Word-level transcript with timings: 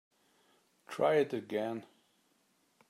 Try 0.87 1.17
it 1.17 1.31
again. 1.31 1.85